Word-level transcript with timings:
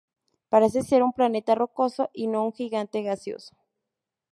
Parece 0.51 0.79
ser 0.81 1.03
un 1.03 1.13
planeta 1.13 1.53
rocoso 1.53 2.09
y 2.11 2.25
no 2.25 2.43
un 2.43 2.53
gigante 2.53 3.03
gaseoso. 3.03 3.55